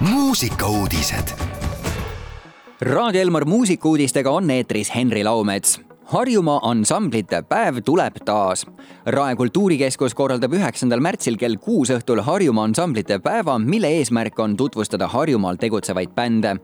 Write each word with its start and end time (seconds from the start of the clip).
muusikauudised. 0.00 1.28
Raadio 2.80 3.20
Elmar 3.20 3.44
muusikuudistega 3.44 4.30
on 4.30 4.50
eetris 4.50 4.94
Henri 4.94 5.24
Laumets 5.24 5.80
Harjumaa 6.08 6.60
ansamblite 6.64 7.42
päev 7.44 7.82
tuleb 7.84 8.14
taas. 8.24 8.62
Rae 9.06 9.34
kultuurikeskus 9.36 10.14
korraldab 10.16 10.54
üheksandal 10.56 11.02
märtsil 11.04 11.36
kell 11.36 11.58
kuus 11.60 11.90
õhtul 11.92 12.22
Harjumaa 12.24 12.64
ansamblite 12.64 13.18
päeva, 13.20 13.58
mille 13.60 13.90
eesmärk 13.98 14.40
on 14.40 14.54
tutvustada 14.56 15.08
Harjumaal 15.12 15.60
tegutsevaid 15.60 16.14
bände. 16.16 16.56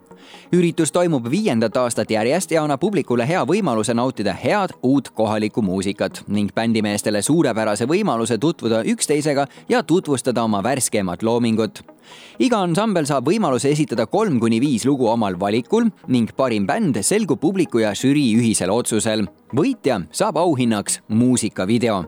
üritus 0.53 0.93
toimub 0.93 1.29
viiendat 1.31 1.77
aastat 1.77 2.11
järjest 2.11 2.51
ja 2.51 2.63
annab 2.65 2.81
publikule 2.81 3.29
hea 3.29 3.45
võimaluse 3.45 3.95
nautida 3.95 4.33
head 4.33 4.73
uut 4.83 5.11
kohalikku 5.11 5.63
muusikat 5.63 6.23
ning 6.29 6.55
bändimeestele 6.55 7.23
suurepärase 7.23 7.85
võimaluse 7.85 8.39
tutvuda 8.39 8.81
üksteisega 8.85 9.47
ja 9.69 9.83
tutvustada 9.83 10.43
oma 10.43 10.63
värskemat 10.63 11.23
loomingut 11.23 11.94
iga 12.39 12.59
ansambel 12.63 13.07
saab 13.07 13.29
võimaluse 13.29 13.71
esitada 13.71 14.07
kolm 14.07 14.41
kuni 14.41 14.61
viis 14.61 14.85
lugu 14.89 15.09
omal 15.11 15.39
valikul 15.41 15.91
ning 16.09 16.33
parim 16.37 16.67
bänd 16.67 17.01
selgub 17.03 17.41
publiku 17.41 17.85
ja 17.85 17.95
žürii 17.95 18.35
ühisel 18.39 18.71
otsusel. 18.71 19.27
võitja 19.55 20.03
saab 20.11 20.39
auhinnaks 20.39 21.01
muusikavideo 21.09 22.05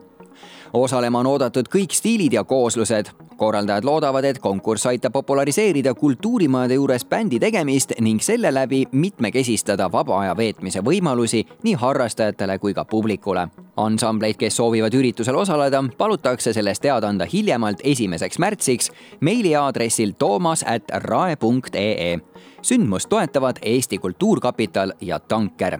osalema 0.73 1.19
on 1.19 1.25
oodatud 1.25 1.65
kõik 1.71 1.93
stiilid 1.93 2.33
ja 2.33 2.43
kooslused. 2.43 3.05
korraldajad 3.37 3.85
loodavad, 3.85 4.25
et 4.25 4.39
konkurss 4.39 4.85
aitab 4.85 5.13
populariseerida 5.13 5.93
kultuurimajade 5.93 6.73
juures 6.73 7.05
bändi 7.05 7.39
tegemist 7.39 7.91
ning 8.01 8.21
selle 8.21 8.53
läbi 8.53 8.85
mitmekesistada 8.91 9.91
vaba 9.91 10.19
aja 10.19 10.37
veetmise 10.37 10.81
võimalusi 10.81 11.47
nii 11.63 11.73
harrastajatele 11.73 12.59
kui 12.59 12.73
ka 12.73 12.85
publikule. 12.85 13.47
ansambleid, 13.77 14.35
kes 14.37 14.55
soovivad 14.55 14.93
üritusel 14.93 15.35
osaleda, 15.35 15.83
palutakse 15.97 16.53
sellest 16.53 16.81
teada 16.81 17.07
anda 17.07 17.25
hiljemalt 17.33 17.77
esimeseks 17.83 18.39
märtsiks 18.39 18.91
meiliaadressil 19.19 20.11
toomas.rae.ee. 20.19 22.19
sündmust 22.61 23.09
toetavad 23.09 23.55
Eesti 23.61 23.97
Kultuurkapital 23.97 24.91
ja 25.01 25.19
Tanker 25.19 25.79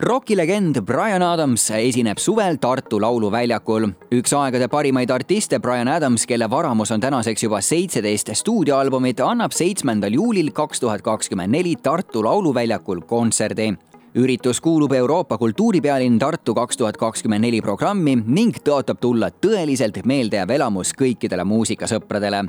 rokilegend 0.00 0.80
Brian 0.82 1.22
Adams 1.22 1.70
esineb 1.70 2.18
suvel 2.18 2.56
Tartu 2.60 3.00
Lauluväljakul. 3.00 3.88
üks 4.10 4.32
aegade 4.32 4.68
parimaid 4.68 5.10
artiste 5.10 5.58
Brian 5.60 5.88
Adams, 5.88 6.26
kelle 6.26 6.50
varamus 6.50 6.90
on 6.90 7.00
tänaseks 7.00 7.42
juba 7.42 7.60
seitseteist 7.60 8.30
stuudioalbumit, 8.34 9.20
annab 9.20 9.52
seitsmendal 9.52 10.12
juulil 10.12 10.50
kaks 10.52 10.80
tuhat 10.80 11.02
kakskümmend 11.02 11.52
neli 11.52 11.76
Tartu 11.76 12.24
Lauluväljakul 12.24 13.00
kontserdi. 13.00 13.74
Üritus 14.14 14.60
kuulub 14.60 14.92
Euroopa 14.92 15.38
kultuuripealinn 15.38 16.18
Tartu 16.18 16.54
kaks 16.54 16.76
tuhat 16.76 16.96
kakskümmend 16.96 17.44
neli 17.44 17.60
programmi 17.60 18.16
ning 18.26 18.56
tõotab 18.64 19.00
tulla 19.00 19.30
tõeliselt 19.30 20.04
meeldejääv 20.04 20.50
elamus 20.50 20.92
kõikidele 20.92 21.44
muusikasõpradele. 21.44 22.44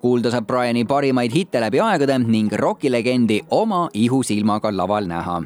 Kuulda 0.00 0.30
saab 0.30 0.46
Briani 0.46 0.84
parimaid 0.84 1.32
hitte 1.32 1.60
läbi 1.60 1.80
aegade 1.80 2.18
ning 2.18 2.52
rokilegendi 2.52 3.42
oma 3.50 3.88
ihusilmaga 3.94 4.72
laval 4.76 5.06
näha 5.06 5.42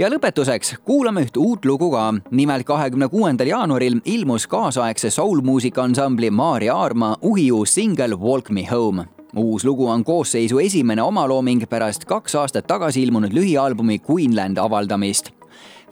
ja 0.00 0.08
lõpetuseks 0.08 0.78
kuulame 0.84 1.26
üht 1.26 1.36
uut 1.36 1.66
lugu 1.68 1.90
ka. 1.92 2.14
nimelt 2.30 2.64
kahekümne 2.66 3.08
kuuendal 3.08 3.50
jaanuaril 3.52 4.00
ilmus 4.04 4.46
kaasaegse 4.46 5.10
soul-muusika 5.10 5.82
ansambli 5.82 6.30
Maarja 6.30 6.74
Aarma 6.74 7.16
uhiuus 7.22 7.74
singel 7.74 8.16
Walk 8.16 8.50
me 8.50 8.64
home 8.70 9.04
uus 9.36 9.64
lugu 9.64 9.86
on 9.86 10.04
koosseisu 10.04 10.58
esimene 10.58 11.02
omalooming 11.02 11.68
pärast 11.68 12.04
kaks 12.04 12.34
aastat 12.34 12.66
tagasi 12.66 13.02
ilmunud 13.02 13.32
lühialbumi 13.32 14.00
Queenland 14.10 14.56
avaldamist 14.56 15.30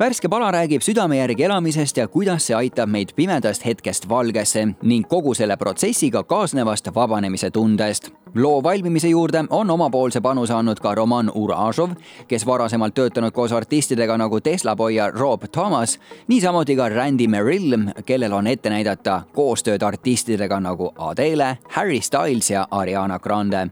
värske 0.00 0.28
pala 0.28 0.50
räägib 0.52 0.82
südame 0.82 1.16
järgi 1.16 1.44
elamisest 1.44 1.96
ja 1.96 2.08
kuidas 2.08 2.46
see 2.46 2.54
aitab 2.56 2.88
meid 2.88 3.10
pimedast 3.16 3.64
hetkest 3.66 4.08
valgesse 4.08 4.62
ning 4.82 5.06
kogu 5.08 5.34
selle 5.34 5.56
protsessiga 5.56 6.22
kaasnevast 6.22 6.94
vabanemise 6.94 7.50
tundest. 7.50 8.10
loo 8.34 8.62
valmimise 8.62 9.08
juurde 9.08 9.44
on 9.50 9.70
omapoolse 9.70 10.20
panuse 10.20 10.54
andnud 10.54 10.80
ka 10.80 10.94
Roman 10.94 11.30
Uražov, 11.34 11.91
kes 12.28 12.46
varasemalt 12.46 12.94
töötanud 12.94 13.32
koos 13.32 13.53
artistidega 13.53 14.16
nagu 14.16 14.41
Tesla 14.41 14.76
Boy 14.76 14.94
ja 14.94 15.10
Rob 15.10 15.42
Thomas, 15.53 15.98
niisamuti 16.28 16.76
ka 16.76 16.88
Randy 16.88 17.26
Merrill, 17.26 17.76
kellel 18.06 18.32
on 18.32 18.47
ette 18.47 18.70
näidata 18.70 19.22
koostööd 19.34 19.82
artistidega 19.82 20.60
nagu 20.60 20.92
Adele, 20.98 21.59
Harry 21.69 22.00
Styles 22.00 22.50
ja 22.50 22.69
Ariana 22.70 23.19
Grande 23.19 23.69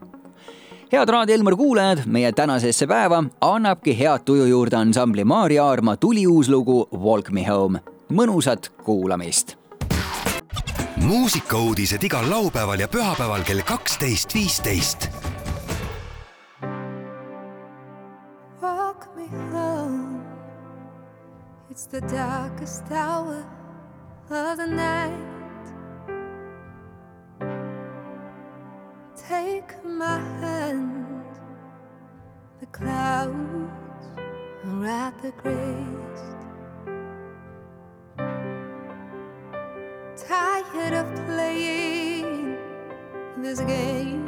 head 0.91 1.09
Raadio 1.09 1.35
Elmar 1.35 1.55
kuulajad, 1.55 1.99
meie 2.05 2.31
tänasesse 2.31 2.87
päeva 2.87 3.23
annabki 3.41 3.99
head 3.99 4.23
tuju 4.25 4.45
juurde 4.45 4.75
ansambli 4.75 5.23
Maarja 5.23 5.65
Aarma 5.65 5.97
tuli 5.97 6.27
uus 6.27 6.49
lugu 6.49 6.87
Walk 6.91 7.29
me 7.31 7.43
home. 7.47 7.79
mõnusat 8.13 8.69
kuulamist. 8.83 9.55
muusikauudised 10.95 12.03
igal 12.03 12.29
laupäeval 12.29 12.79
ja 12.79 12.87
pühapäeval 12.87 13.43
kell 13.43 13.61
kaksteist, 13.61 14.33
viisteist. 14.33 15.09
Walk 18.61 19.15
me 19.15 19.27
home. 19.51 20.21
It's 21.71 21.87
the 21.87 22.01
darkest 22.01 22.91
hour 22.91 23.43
of 24.31 24.57
the 24.57 24.67
night. 24.67 25.36
The 35.21 35.31
grace. 35.41 36.21
Tired 40.27 40.93
of 40.93 41.07
playing 41.25 42.57
this 43.37 43.59
game, 43.61 44.25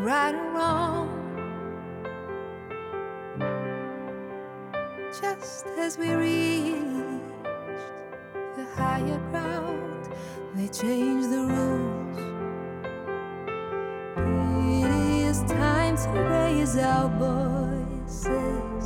right 0.00 0.34
or 0.34 0.50
wrong. 0.52 1.08
Just 5.20 5.66
as 5.78 5.98
we 5.98 6.12
reached 6.12 7.34
the 8.56 8.64
higher 8.76 9.18
ground, 9.30 10.08
they 10.54 10.68
changed 10.68 11.30
the 11.30 11.42
rules. 11.54 12.18
It 14.84 14.90
is 15.26 15.42
time 15.50 15.96
to 15.96 16.08
raise 16.30 16.76
our 16.76 17.08
voices. 17.18 18.77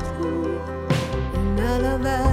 through, 0.00 0.60
and 1.34 1.60
all 1.60 2.06
of. 2.06 2.25